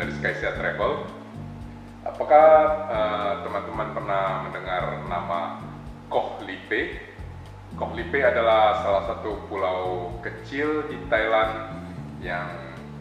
[0.00, 1.04] dari Skysia Travel.
[2.08, 2.48] Apakah
[2.88, 5.60] eh, teman-teman pernah mendengar nama
[6.08, 6.96] Koh Lipe?
[7.76, 11.76] Koh Lipe adalah salah satu pulau kecil di Thailand
[12.24, 12.48] yang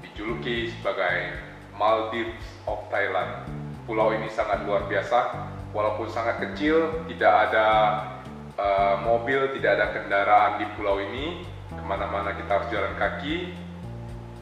[0.03, 1.39] dijuluki sebagai
[1.79, 3.47] Maldives of Thailand.
[3.87, 7.67] Pulau ini sangat luar biasa, walaupun sangat kecil, tidak ada
[8.59, 11.47] eh, mobil, tidak ada kendaraan di pulau ini.
[11.71, 13.55] Ke mana-mana kita harus jalan kaki,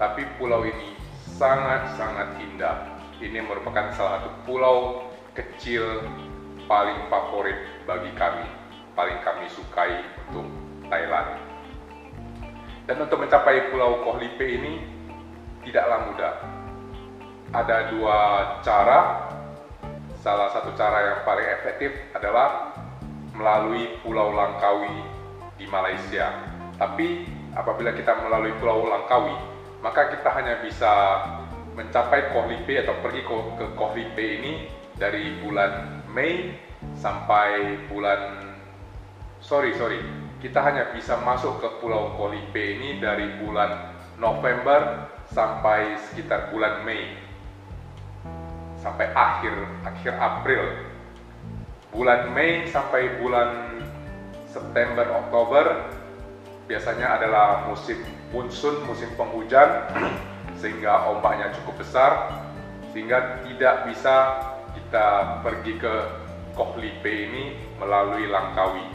[0.02, 0.98] tapi pulau ini
[1.38, 2.98] sangat-sangat indah.
[3.22, 6.02] Ini merupakan salah satu pulau kecil
[6.66, 8.46] paling favorit bagi kami,
[8.98, 10.50] paling kami sukai untuk
[10.90, 11.38] Thailand.
[12.90, 14.82] Dan untuk mencapai Pulau Koh Lipe ini
[15.62, 16.34] tidaklah mudah.
[17.54, 18.18] Ada dua
[18.66, 19.30] cara.
[20.18, 22.76] Salah satu cara yang paling efektif adalah
[23.32, 25.04] melalui Pulau Langkawi
[25.56, 26.32] di Malaysia.
[26.76, 30.94] Tapi apabila kita melalui Pulau Langkawi, maka kita hanya bisa
[31.78, 34.66] mencapai Koh Lipe atau pergi ke, ke Koh Lipe ini
[34.98, 36.58] dari bulan Mei
[36.98, 38.42] sampai bulan
[39.38, 40.02] sorry sorry.
[40.38, 46.82] Kita hanya bisa masuk ke Pulau Koh Lipe ini dari bulan November sampai sekitar bulan
[46.82, 47.14] Mei.
[48.82, 49.54] Sampai akhir
[49.86, 50.64] akhir April.
[51.94, 53.82] Bulan Mei sampai bulan
[54.50, 55.97] September Oktober
[56.68, 57.98] biasanya adalah musim
[58.36, 59.88] monsun musim penghujan
[60.60, 62.12] sehingga ombaknya cukup besar
[62.92, 64.16] sehingga tidak bisa
[64.76, 65.94] kita pergi ke
[66.58, 68.86] Koh Lipe ini melalui Langkawi.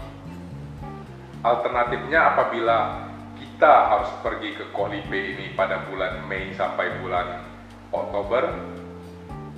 [1.46, 3.06] Alternatifnya apabila
[3.38, 7.46] kita harus pergi ke Koh Lipe ini pada bulan Mei sampai bulan
[7.94, 8.50] Oktober,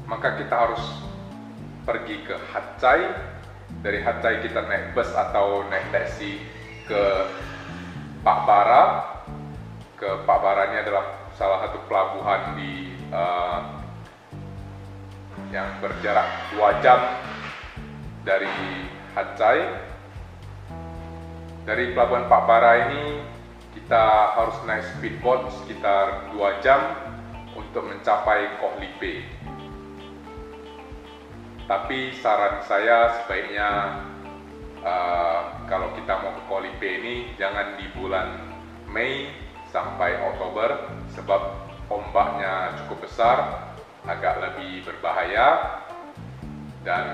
[0.04, 0.84] maka kita harus
[1.88, 3.32] pergi ke Hatchai.
[3.80, 6.40] Dari Hatchai kita naik bus atau naik taksi
[6.84, 7.02] ke
[8.24, 8.82] Pak Bara.
[10.00, 11.04] Ke Pak Bara ini adalah
[11.36, 13.60] salah satu pelabuhan di uh,
[15.52, 16.98] yang berjarak dua jam
[18.24, 18.48] dari
[19.12, 19.60] Hatchai.
[21.68, 23.20] Dari pelabuhan Pak Bara ini
[23.76, 26.80] kita harus naik speedboat sekitar dua jam
[27.52, 29.20] untuk mencapai Koh Lipe.
[31.64, 33.68] Tapi saran saya sebaiknya
[34.84, 38.38] uh, kalau kita mau ke Koh Lipe ini jangan di bulan
[38.92, 39.32] Mei
[39.72, 41.40] sampai Oktober sebab
[41.90, 43.72] ombaknya cukup besar,
[44.06, 45.80] agak lebih berbahaya
[46.86, 47.04] dan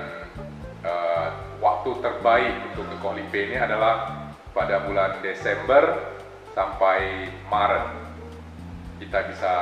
[0.85, 1.33] uh,
[1.63, 6.11] waktu terbaik untuk ke Koh Lipe ini adalah pada bulan Desember
[6.51, 7.87] sampai Maret.
[8.99, 9.53] Kita bisa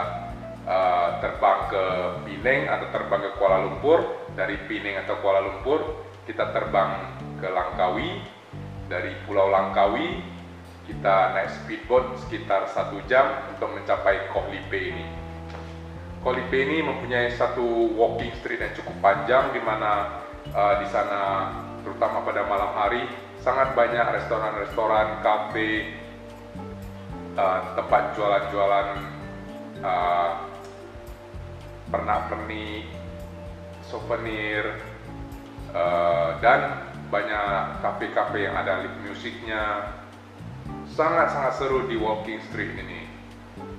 [0.66, 1.84] uh, terbang ke
[2.26, 4.28] Penang atau terbang ke Kuala Lumpur.
[4.34, 8.22] Dari Penang atau Kuala Lumpur kita terbang ke Langkawi.
[8.86, 10.22] Dari Pulau Langkawi
[10.90, 15.06] kita naik speedboat sekitar satu jam untuk mencapai Koh Lipe ini.
[16.26, 20.22] Koh Lipe ini mempunyai satu walking street yang cukup panjang di mana
[20.54, 21.54] uh, di sana
[21.86, 23.06] terutama pada malam hari
[23.38, 25.94] sangat banyak restoran-restoran, kafe,
[27.38, 28.90] uh, tempat jualan-jualan
[29.86, 30.32] uh,
[31.94, 32.90] pernak-pernik,
[33.86, 34.89] souvenir,
[35.74, 39.94] uh, dan banyak kafe-kafe yang ada live musiknya,
[40.94, 43.10] sangat-sangat seru di walking street ini.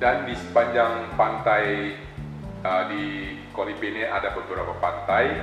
[0.01, 1.95] Dan di sepanjang pantai
[2.67, 5.41] uh, di Kolipi ini ada beberapa pantai.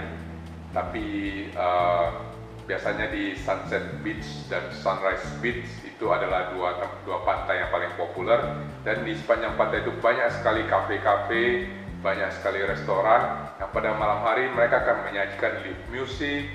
[0.75, 1.07] Tapi
[1.55, 2.27] uh,
[2.67, 6.75] biasanya di Sunset Beach dan Sunrise Beach itu adalah dua
[7.07, 8.41] dua pantai yang paling populer.
[8.83, 11.71] Dan di sepanjang pantai itu banyak sekali kafe-kafe
[12.01, 16.45] banyak sekali restoran yang pada malam hari mereka akan menyajikan live music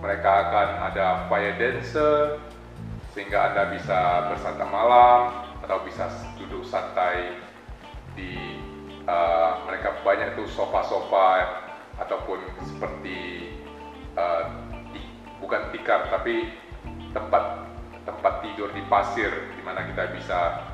[0.00, 2.40] mereka akan ada fire dancer
[3.14, 7.38] sehingga Anda bisa bersantap malam atau bisa duduk santai
[8.18, 8.58] di
[9.06, 11.60] uh, mereka banyak tuh sofa-sofa
[12.00, 13.50] ataupun seperti
[14.16, 14.48] uh,
[14.90, 15.02] di,
[15.38, 16.50] bukan tikar tapi
[17.12, 17.68] tempat
[18.08, 20.64] tempat tidur di pasir di mana kita bisa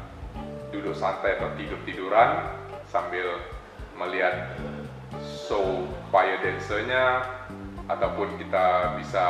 [0.70, 2.46] duduk santai atau tidur tiduran
[2.86, 3.55] sambil
[3.96, 4.56] melihat
[5.24, 7.24] show fire dancernya
[7.86, 9.26] ataupun kita bisa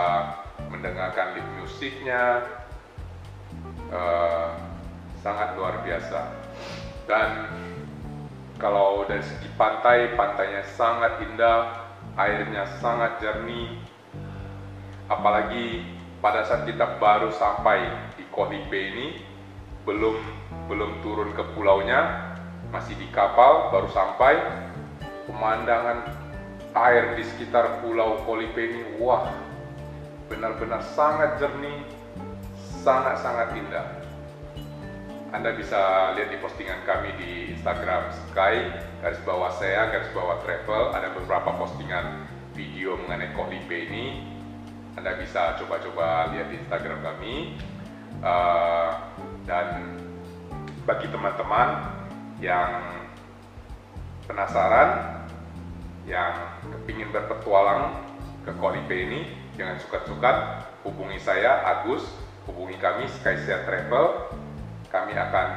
[0.68, 2.42] mendengarkan live musiknya
[3.92, 4.56] uh,
[5.20, 6.20] sangat luar biasa.
[7.06, 7.30] Dan
[8.56, 11.86] kalau dari segi pantai pantainya sangat indah
[12.16, 13.78] airnya sangat jernih.
[15.06, 15.86] Apalagi
[16.18, 17.86] pada saat kita baru sampai
[18.18, 19.22] di Kodipe ini
[19.86, 20.18] belum
[20.66, 22.34] belum turun ke pulaunya
[22.74, 24.38] masih di kapal baru sampai
[25.30, 26.06] pemandangan
[26.76, 29.30] air di sekitar pulau Kolipe ini wah
[30.26, 31.86] benar-benar sangat jernih
[32.82, 33.86] sangat-sangat indah.
[35.34, 38.70] Anda bisa lihat di postingan kami di Instagram Sky
[39.02, 44.22] garis bawah saya garis bawah travel ada beberapa postingan video mengenai Kohlipe ini
[44.94, 47.34] Anda bisa coba-coba lihat di Instagram kami
[48.22, 49.12] uh,
[49.44, 49.98] dan
[50.86, 51.68] bagi teman-teman
[52.42, 52.84] yang
[54.26, 55.22] penasaran
[56.06, 56.34] yang
[56.70, 58.04] kepingin berpetualang
[58.46, 59.20] ke Kohlipe ini
[59.58, 60.32] jangan suka-suka
[60.86, 62.06] hubungi saya Agus
[62.46, 64.30] hubungi kami Skyshare Travel
[64.92, 65.48] kami akan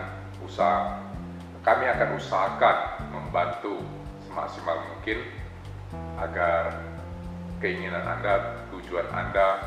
[0.42, 0.98] usaha
[1.62, 2.78] kami akan usahakan
[3.12, 3.84] membantu
[4.26, 5.22] semaksimal mungkin
[6.18, 6.80] agar
[7.60, 9.60] keinginan Anda, tujuan Anda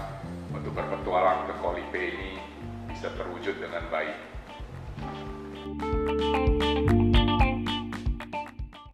[0.53, 2.41] untuk berpetualang ke Kolipe ini
[2.89, 4.17] bisa terwujud dengan baik.